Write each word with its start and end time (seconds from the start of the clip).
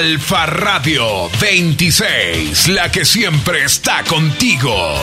Alfa 0.00 0.46
Radio 0.46 1.28
26, 1.38 2.68
la 2.68 2.90
que 2.90 3.04
siempre 3.04 3.64
está 3.64 4.02
contigo. 4.04 4.96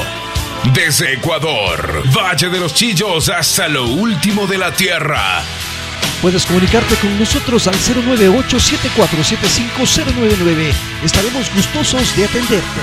Desde 0.74 1.14
Ecuador, 1.14 2.02
Valle 2.18 2.50
de 2.50 2.60
los 2.60 2.74
Chillos 2.74 3.30
hasta 3.30 3.68
lo 3.68 3.86
último 3.86 4.48
de 4.48 4.58
la 4.58 4.72
Tierra. 4.72 5.44
Puedes 6.20 6.48
comunicarte 6.48 6.96
con 6.96 7.20
nosotros 7.20 7.68
al 7.68 7.76
098-7475-099. 7.76 10.74
Estaremos 11.04 11.54
gustosos 11.54 12.18
de 12.18 12.26
atenderte. 12.26 12.82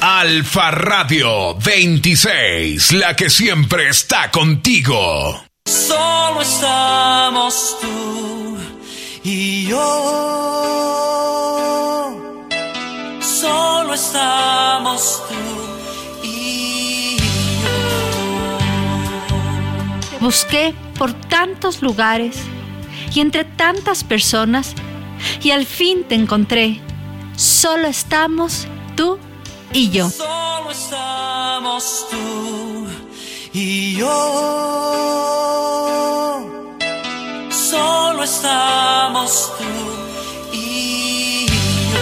Alfa 0.00 0.70
Radio 0.70 1.56
26, 1.56 2.92
la 2.92 3.16
que 3.16 3.28
siempre 3.28 3.88
está 3.88 4.30
contigo. 4.30 5.47
Solo 5.68 6.40
estamos 6.40 7.76
tú 7.78 8.56
y 9.22 9.66
yo. 9.66 9.76
Solo 13.20 13.92
estamos 13.92 15.22
tú 15.28 15.34
y 16.26 17.18
yo. 17.18 17.68
busqué 20.20 20.74
por 20.98 21.12
tantos 21.12 21.82
lugares 21.82 22.38
y 23.14 23.20
entre 23.20 23.44
tantas 23.44 24.04
personas 24.04 24.74
y 25.42 25.50
al 25.50 25.66
fin 25.66 26.04
te 26.04 26.14
encontré. 26.14 26.80
Solo 27.36 27.88
estamos 27.88 28.66
tú 28.96 29.18
y 29.74 29.90
yo. 29.90 30.08
Solo 30.08 30.70
estamos 30.70 32.06
tú 32.10 32.18
y 33.52 33.96
yo. 33.96 34.06
Solo 37.50 38.24
estamos 38.24 39.52
tú 39.58 39.64
y 40.52 41.46
yo. 41.46 41.98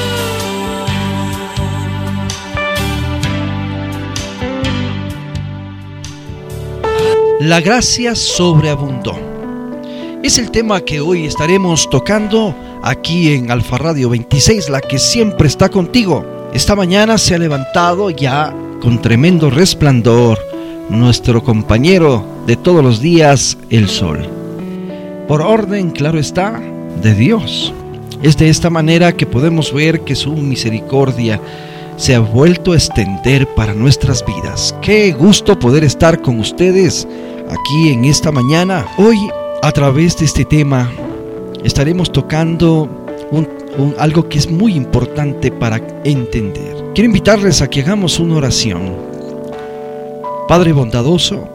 La 7.41 7.61
gracia 7.61 8.15
sobreabundó. 8.15 9.15
Es 10.23 10.39
el 10.39 10.51
tema 10.51 10.81
que 10.81 11.01
hoy 11.01 11.27
estaremos 11.27 11.89
tocando 11.89 12.55
aquí 12.83 13.33
en 13.35 13.51
Alfa 13.51 13.79
Radio 13.79 14.11
26, 14.11 14.70
la 14.70 14.81
que 14.81 14.98
siempre 14.98 15.47
está 15.47 15.69
contigo. 15.69 16.25
Esta 16.53 16.75
mañana 16.75 17.19
se 17.19 17.35
ha 17.35 17.39
levantado 17.39 18.11
ya 18.11 18.53
con 18.81 19.01
tremendo 19.01 19.51
resplandor 19.51 20.56
nuestro 20.89 21.42
compañero 21.42 22.25
de 22.47 22.56
todos 22.56 22.83
los 22.83 23.01
días, 23.01 23.59
el 23.70 23.89
sol. 23.89 24.27
Por 25.29 25.42
orden, 25.42 25.91
claro 25.91 26.19
está, 26.19 26.61
de 27.03 27.15
Dios. 27.15 27.73
Es 28.23 28.37
de 28.37 28.48
esta 28.48 28.70
manera 28.70 29.12
que 29.12 29.27
podemos 29.27 29.73
ver 29.73 30.01
que 30.01 30.14
su 30.14 30.33
misericordia 30.33 31.41
se 31.97 32.14
ha 32.14 32.20
vuelto 32.20 32.73
a 32.73 32.77
extender 32.77 33.47
para 33.55 33.75
nuestras 33.75 34.25
vidas. 34.25 34.75
Qué 34.81 35.12
gusto 35.12 35.59
poder 35.59 35.84
estar 35.84 36.20
con 36.23 36.39
ustedes 36.39 37.07
aquí 37.48 37.91
en 37.91 38.05
esta 38.05 38.31
mañana. 38.31 38.87
Hoy, 38.98 39.17
a 39.62 39.73
través 39.73 40.17
de 40.19 40.27
este 40.27 40.45
tema, 40.45 40.91
estaremos 41.64 42.12
tocando 42.12 42.89
un 43.33 43.95
algo 43.98 44.29
que 44.29 44.39
es 44.39 44.51
muy 44.51 44.75
importante 44.75 45.51
para 45.51 45.81
entender. 46.05 46.77
Quiero 46.95 47.07
invitarles 47.07 47.61
a 47.61 47.69
que 47.69 47.83
hagamos 47.83 48.19
una 48.19 48.37
oración. 48.37 49.06
Padre 50.48 50.72
bondadoso, 50.72 51.48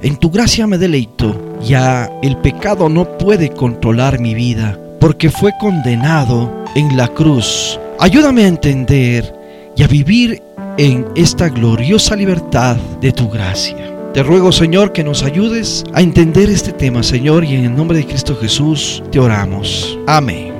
en 0.00 0.16
tu 0.16 0.30
gracia 0.30 0.68
me 0.68 0.78
deleito, 0.78 1.58
ya 1.60 2.08
el 2.22 2.36
pecado 2.36 2.88
no 2.88 3.18
puede 3.18 3.50
controlar 3.50 4.20
mi 4.20 4.32
vida, 4.32 4.78
porque 5.00 5.28
fue 5.28 5.50
condenado 5.60 6.64
en 6.76 6.96
la 6.96 7.08
cruz. 7.08 7.80
Ayúdame 7.98 8.44
a 8.44 8.48
entender 8.48 9.34
y 9.76 9.82
a 9.82 9.88
vivir 9.88 10.40
en 10.76 11.04
esta 11.16 11.48
gloriosa 11.48 12.14
libertad 12.14 12.76
de 13.00 13.10
tu 13.10 13.28
gracia. 13.28 13.92
Te 14.14 14.22
ruego, 14.22 14.52
Señor, 14.52 14.92
que 14.92 15.02
nos 15.02 15.24
ayudes 15.24 15.82
a 15.92 16.00
entender 16.00 16.48
este 16.48 16.72
tema, 16.72 17.02
Señor, 17.02 17.44
y 17.44 17.56
en 17.56 17.64
el 17.64 17.74
nombre 17.74 17.98
de 17.98 18.06
Cristo 18.06 18.36
Jesús 18.40 19.02
te 19.10 19.18
oramos. 19.18 19.98
Amén. 20.06 20.52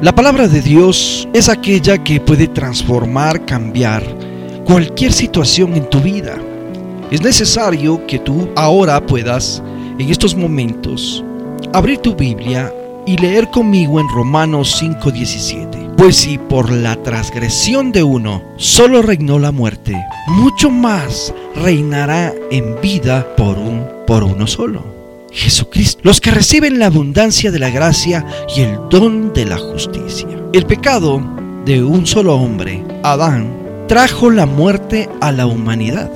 La 0.00 0.14
palabra 0.14 0.46
de 0.46 0.62
Dios 0.62 1.26
es 1.32 1.48
aquella 1.48 1.98
que 2.04 2.20
puede 2.20 2.46
transformar, 2.46 3.44
cambiar 3.46 4.04
cualquier 4.64 5.12
situación 5.12 5.74
en 5.74 5.90
tu 5.90 6.00
vida. 6.00 6.38
Es 7.10 7.22
necesario 7.22 8.04
que 8.06 8.18
tú 8.18 8.48
ahora 8.56 9.04
puedas, 9.06 9.62
en 9.98 10.10
estos 10.10 10.34
momentos, 10.34 11.24
abrir 11.72 11.98
tu 11.98 12.16
Biblia 12.16 12.72
y 13.06 13.16
leer 13.16 13.48
conmigo 13.50 14.00
en 14.00 14.08
Romanos 14.08 14.76
5:17. 14.82 15.94
Pues 15.96 16.16
si 16.16 16.36
por 16.36 16.70
la 16.70 16.96
transgresión 17.02 17.92
de 17.92 18.02
uno 18.02 18.42
solo 18.56 19.02
reinó 19.02 19.38
la 19.38 19.52
muerte, 19.52 19.96
mucho 20.26 20.68
más 20.68 21.32
reinará 21.54 22.34
en 22.50 22.80
vida 22.80 23.24
por 23.36 23.56
un 23.56 23.86
por 24.06 24.24
uno 24.24 24.48
solo. 24.48 24.84
Jesucristo, 25.30 26.00
los 26.02 26.20
que 26.20 26.32
reciben 26.32 26.78
la 26.78 26.86
abundancia 26.86 27.52
de 27.52 27.58
la 27.58 27.70
gracia 27.70 28.26
y 28.56 28.62
el 28.62 28.78
don 28.90 29.32
de 29.32 29.44
la 29.44 29.58
justicia. 29.58 30.28
El 30.52 30.66
pecado 30.66 31.22
de 31.64 31.84
un 31.84 32.06
solo 32.06 32.34
hombre, 32.34 32.82
Adán, 33.02 33.52
trajo 33.86 34.30
la 34.30 34.46
muerte 34.46 35.08
a 35.20 35.30
la 35.30 35.46
humanidad. 35.46 36.10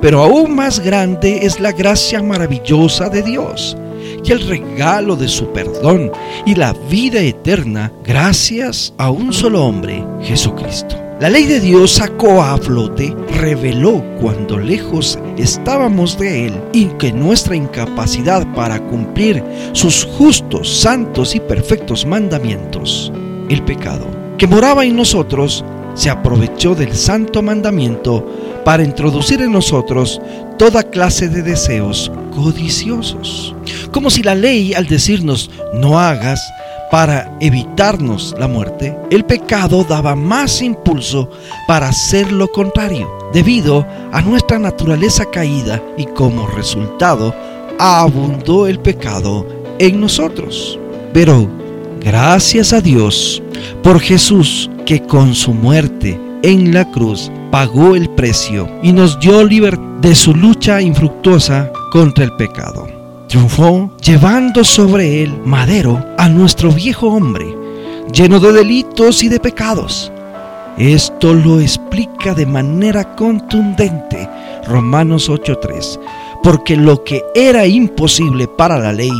Pero 0.00 0.22
aún 0.22 0.54
más 0.54 0.80
grande 0.80 1.40
es 1.42 1.60
la 1.60 1.72
gracia 1.72 2.22
maravillosa 2.22 3.08
de 3.08 3.22
Dios 3.22 3.76
y 4.24 4.32
el 4.32 4.46
regalo 4.46 5.16
de 5.16 5.28
su 5.28 5.52
perdón 5.52 6.10
y 6.44 6.54
la 6.54 6.74
vida 6.90 7.20
eterna 7.20 7.92
gracias 8.04 8.92
a 8.98 9.10
un 9.10 9.32
solo 9.32 9.64
hombre, 9.64 10.04
Jesucristo. 10.22 10.96
La 11.18 11.30
ley 11.30 11.46
de 11.46 11.60
Dios 11.60 11.92
sacó 11.92 12.42
a 12.42 12.58
flote, 12.58 13.16
reveló 13.40 14.04
cuando 14.20 14.58
lejos 14.58 15.18
estábamos 15.38 16.18
de 16.18 16.48
Él 16.48 16.60
y 16.74 16.86
que 16.98 17.10
nuestra 17.10 17.56
incapacidad 17.56 18.46
para 18.54 18.78
cumplir 18.80 19.42
sus 19.72 20.04
justos, 20.04 20.68
santos 20.80 21.34
y 21.34 21.40
perfectos 21.40 22.04
mandamientos, 22.04 23.10
el 23.48 23.64
pecado, 23.64 24.06
que 24.36 24.46
moraba 24.46 24.84
en 24.84 24.94
nosotros, 24.94 25.64
se 25.96 26.10
aprovechó 26.10 26.76
del 26.76 26.94
santo 26.94 27.42
mandamiento 27.42 28.24
para 28.64 28.84
introducir 28.84 29.40
en 29.40 29.50
nosotros 29.50 30.20
toda 30.58 30.84
clase 30.84 31.28
de 31.28 31.42
deseos 31.42 32.12
codiciosos. 32.34 33.54
Como 33.90 34.10
si 34.10 34.22
la 34.22 34.34
ley 34.34 34.74
al 34.74 34.86
decirnos 34.86 35.50
no 35.74 35.98
hagas, 35.98 36.40
para 36.90 37.36
evitarnos 37.40 38.34
la 38.38 38.46
muerte, 38.46 38.96
el 39.10 39.24
pecado 39.24 39.84
daba 39.84 40.14
más 40.14 40.62
impulso 40.62 41.28
para 41.66 41.88
hacer 41.88 42.30
lo 42.30 42.48
contrario, 42.48 43.10
debido 43.32 43.84
a 44.12 44.22
nuestra 44.22 44.58
naturaleza 44.58 45.24
caída 45.24 45.82
y 45.96 46.06
como 46.06 46.46
resultado 46.46 47.34
abundó 47.78 48.66
el 48.66 48.78
pecado 48.78 49.46
en 49.78 50.00
nosotros. 50.00 50.78
Pero 51.12 51.48
gracias 52.00 52.72
a 52.72 52.80
Dios 52.80 53.42
por 53.82 54.00
Jesús 54.00 54.70
que 54.84 55.02
con 55.02 55.34
su 55.34 55.52
muerte 55.52 55.85
en 56.46 56.72
la 56.72 56.90
cruz 56.90 57.30
pagó 57.50 57.94
el 57.94 58.08
precio 58.10 58.68
y 58.82 58.92
nos 58.92 59.20
dio 59.20 59.44
libertad 59.44 59.84
de 60.00 60.14
su 60.14 60.34
lucha 60.34 60.80
infructuosa 60.80 61.70
contra 61.90 62.24
el 62.24 62.32
pecado 62.36 62.86
triunfó 63.28 63.90
llevando 64.02 64.64
sobre 64.64 65.22
él 65.22 65.40
madero 65.44 66.04
a 66.18 66.28
nuestro 66.28 66.70
viejo 66.70 67.08
hombre, 67.08 67.46
lleno 68.12 68.40
de 68.40 68.52
delitos 68.52 69.22
y 69.22 69.28
de 69.28 69.40
pecados. 69.40 70.12
Esto 70.78 71.34
lo 71.34 71.60
explica 71.60 72.34
de 72.34 72.46
manera 72.46 73.16
contundente 73.16 74.28
Romanos 74.66 75.28
8:3, 75.28 75.98
porque 76.42 76.76
lo 76.76 77.02
que 77.02 77.24
era 77.34 77.66
imposible 77.66 78.46
para 78.46 78.78
la 78.78 78.92
ley, 78.92 79.12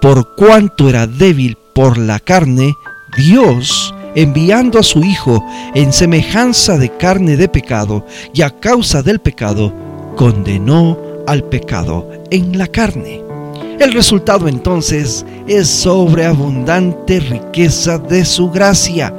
por 0.00 0.34
cuanto 0.34 0.88
era 0.88 1.06
débil 1.06 1.56
por 1.74 1.98
la 1.98 2.20
carne, 2.20 2.74
Dios, 3.16 3.94
enviando 4.14 4.78
a 4.78 4.82
su 4.82 5.02
Hijo 5.04 5.44
en 5.74 5.92
semejanza 5.92 6.78
de 6.78 6.90
carne 6.96 7.36
de 7.36 7.48
pecado 7.48 8.04
y 8.32 8.42
a 8.42 8.50
causa 8.50 9.02
del 9.02 9.20
pecado, 9.20 9.72
condenó 10.16 10.98
al 11.26 11.44
pecado 11.44 12.08
en 12.30 12.58
la 12.58 12.66
carne. 12.66 13.22
El 13.78 13.92
resultado 13.92 14.46
entonces 14.48 15.26
es 15.48 15.68
sobreabundante 15.68 17.20
riqueza 17.20 17.98
de 17.98 18.24
su 18.24 18.50
gracia, 18.50 19.14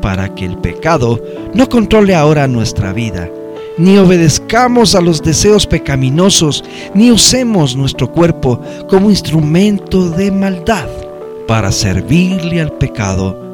para 0.00 0.34
que 0.34 0.46
el 0.46 0.56
pecado 0.56 1.22
no 1.52 1.68
controle 1.68 2.14
ahora 2.14 2.48
nuestra 2.48 2.92
vida, 2.92 3.28
ni 3.76 3.98
obedezcamos 3.98 4.94
a 4.94 5.00
los 5.00 5.22
deseos 5.22 5.66
pecaminosos, 5.66 6.64
ni 6.94 7.10
usemos 7.10 7.76
nuestro 7.76 8.10
cuerpo 8.10 8.60
como 8.88 9.10
instrumento 9.10 10.08
de 10.08 10.30
maldad 10.30 10.88
para 11.46 11.70
servirle 11.70 12.60
al 12.60 12.72
pecado, 12.72 13.49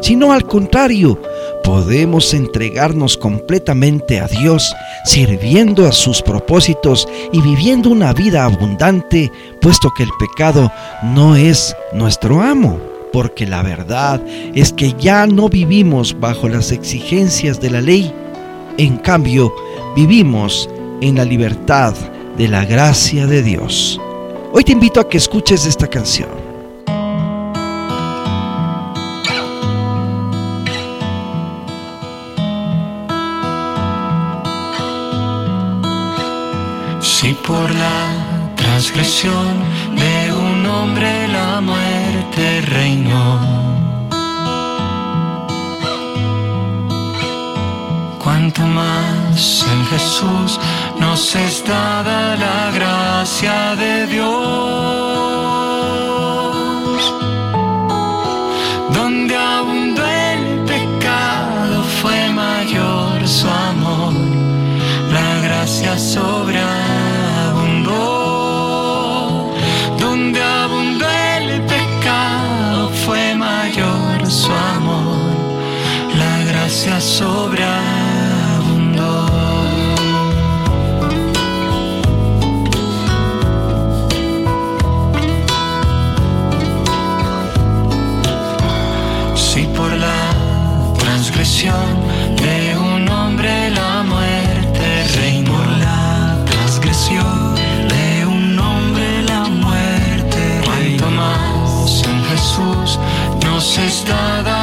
sino 0.00 0.32
al 0.32 0.44
contrario, 0.44 1.20
podemos 1.64 2.32
entregarnos 2.34 3.16
completamente 3.16 4.20
a 4.20 4.26
Dios, 4.28 4.74
sirviendo 5.04 5.86
a 5.86 5.92
sus 5.92 6.22
propósitos 6.22 7.08
y 7.32 7.40
viviendo 7.40 7.90
una 7.90 8.12
vida 8.12 8.44
abundante, 8.44 9.30
puesto 9.60 9.90
que 9.96 10.04
el 10.04 10.10
pecado 10.18 10.70
no 11.02 11.36
es 11.36 11.74
nuestro 11.92 12.40
amo, 12.40 12.78
porque 13.12 13.46
la 13.46 13.62
verdad 13.62 14.22
es 14.54 14.72
que 14.72 14.94
ya 14.98 15.26
no 15.26 15.48
vivimos 15.48 16.18
bajo 16.18 16.48
las 16.48 16.70
exigencias 16.70 17.60
de 17.60 17.70
la 17.70 17.80
ley, 17.80 18.12
en 18.78 18.98
cambio, 18.98 19.52
vivimos 19.96 20.68
en 21.00 21.16
la 21.16 21.24
libertad 21.24 21.94
de 22.36 22.48
la 22.48 22.64
gracia 22.64 23.26
de 23.26 23.42
Dios. 23.42 24.00
Hoy 24.52 24.64
te 24.64 24.72
invito 24.72 25.00
a 25.00 25.08
que 25.08 25.18
escuches 25.18 25.66
esta 25.66 25.88
canción. 25.88 26.45
Si 37.18 37.32
por 37.32 37.70
la 37.70 38.52
transgresión 38.56 39.54
de 39.96 40.34
un 40.34 40.66
hombre 40.66 41.26
la 41.28 41.62
muerte 41.62 42.60
reinó, 42.60 43.40
cuanto 48.22 48.60
más 48.66 49.64
en 49.72 49.86
Jesús 49.86 50.60
nos 51.00 51.34
es 51.36 51.64
dada 51.66 52.36
la 52.36 52.70
gracia 52.72 53.74
de 53.76 54.06
Dios. 54.08 54.75
Por 89.76 89.92
la 89.92 90.94
transgresión 90.98 91.86
de 92.36 92.76
un 92.76 93.08
hombre 93.08 93.70
la 93.70 94.02
muerte 94.02 95.04
reinó, 95.16 95.52
por 95.52 95.66
la 95.78 96.44
transgresión 96.46 97.54
de 97.88 98.26
un 98.26 98.58
hombre 98.58 99.22
la 99.22 99.44
muerte. 99.44 100.62
Reinó, 100.66 101.04
cuanto 101.04 101.10
más 101.10 102.02
en 102.04 102.24
Jesús 102.24 102.98
nos 103.44 103.78
está 103.78 104.42
dada 104.42 104.55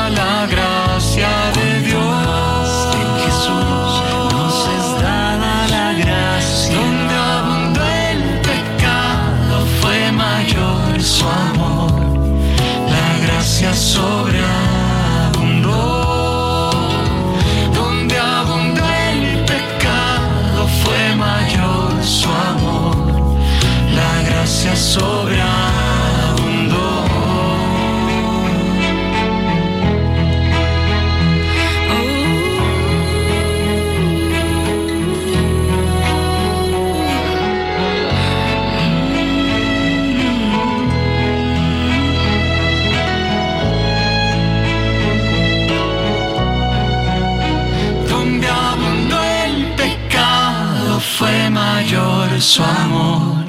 su 52.43 52.61
amor, 52.61 53.45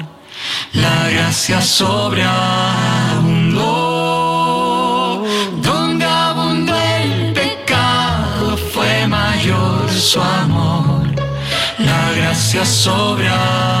la 0.71 1.09
gracia 1.09 1.61
sobreabundó. 1.61 2.31
Donde 5.61 6.05
abundó 6.05 6.73
el 6.75 7.33
pecado 7.33 8.55
fue 8.73 9.05
mayor 9.07 9.91
su 9.91 10.21
amor, 10.21 11.13
la 11.77 12.13
gracia 12.13 12.63
sobreabundó. 12.65 13.74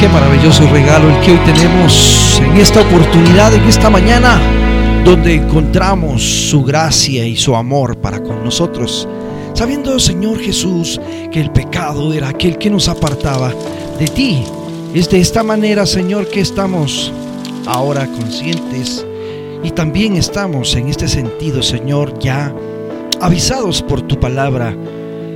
Qué 0.00 0.08
maravilloso 0.08 0.64
regalo 0.68 1.10
el 1.10 1.20
que 1.22 1.32
hoy 1.32 1.38
tenemos 1.38 2.40
en 2.40 2.56
esta 2.56 2.82
oportunidad, 2.82 3.52
en 3.52 3.64
esta 3.64 3.90
mañana, 3.90 4.40
donde 5.04 5.34
encontramos 5.34 6.22
su 6.22 6.62
gracia 6.62 7.26
y 7.26 7.34
su 7.34 7.56
amor 7.56 7.98
para 7.98 8.22
con 8.22 8.44
nosotros. 8.44 9.08
Sabiendo, 9.54 9.98
Señor 9.98 10.38
Jesús, 10.38 11.00
que 11.32 11.40
el 11.40 11.50
pecado 11.50 12.12
era 12.12 12.28
aquel 12.28 12.58
que 12.58 12.70
nos 12.70 12.88
apartaba 12.88 13.52
de 13.98 14.06
ti. 14.06 14.44
Es 14.94 15.10
de 15.10 15.18
esta 15.18 15.42
manera, 15.42 15.84
Señor, 15.84 16.28
que 16.28 16.42
estamos 16.42 17.12
ahora 17.66 18.06
conscientes 18.06 19.04
y 19.64 19.72
también 19.72 20.14
estamos 20.14 20.76
en 20.76 20.90
este 20.90 21.08
sentido, 21.08 21.60
Señor, 21.60 22.16
ya 22.20 22.54
avisados 23.20 23.82
por 23.82 24.02
tu 24.02 24.20
palabra 24.20 24.76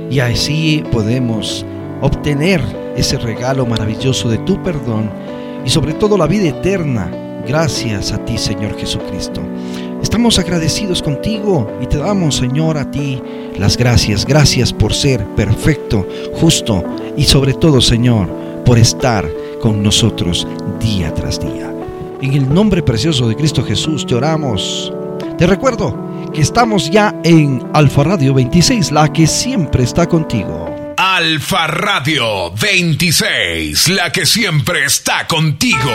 y 0.09 0.19
así 0.19 0.83
podemos 0.89 1.65
obtener 1.99 2.82
ese 2.95 3.17
regalo 3.17 3.65
maravilloso 3.65 4.29
de 4.29 4.37
tu 4.39 4.61
perdón 4.61 5.09
y 5.65 5.69
sobre 5.69 5.93
todo 5.93 6.17
la 6.17 6.27
vida 6.27 6.49
eterna. 6.49 7.09
Gracias 7.47 8.11
a 8.11 8.23
ti, 8.23 8.37
Señor 8.37 8.77
Jesucristo. 8.77 9.41
Estamos 10.01 10.37
agradecidos 10.39 11.01
contigo 11.01 11.69
y 11.81 11.87
te 11.87 11.97
damos, 11.97 12.35
Señor, 12.35 12.77
a 12.77 12.89
ti 12.89 13.21
las 13.57 13.77
gracias. 13.77 14.25
Gracias 14.25 14.71
por 14.71 14.93
ser 14.93 15.25
perfecto, 15.35 16.07
justo 16.33 16.83
y 17.17 17.23
sobre 17.23 17.53
todo, 17.53 17.81
Señor, 17.81 18.29
por 18.65 18.77
estar 18.77 19.27
con 19.61 19.81
nosotros 19.81 20.47
día 20.79 21.13
tras 21.13 21.39
día. 21.39 21.73
En 22.21 22.33
el 22.33 22.53
nombre 22.53 22.81
precioso 22.81 23.27
de 23.27 23.35
Cristo 23.35 23.63
Jesús 23.63 24.05
te 24.05 24.15
oramos. 24.15 24.93
Te 25.37 25.47
recuerdo 25.47 25.93
que 26.33 26.41
estamos 26.41 26.89
ya 26.89 27.13
en 27.23 27.63
Alfa 27.73 28.03
Radio 28.03 28.33
26, 28.33 28.91
la 28.91 29.11
que 29.11 29.27
siempre 29.27 29.83
está 29.83 30.07
contigo. 30.07 30.72
Alfa 31.15 31.67
Radio 31.67 32.49
26, 32.55 33.89
la 33.89 34.11
que 34.11 34.25
siempre 34.25 34.83
está 34.85 35.27
contigo. 35.27 35.91